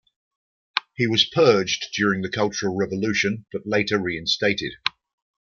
He 0.95 1.05
was 1.05 1.25
purged 1.25 1.89
during 1.93 2.23
the 2.23 2.31
Cultural 2.31 2.75
Revolution 2.75 3.45
but 3.51 3.67
later 3.67 3.99
reinstated. 3.99 4.71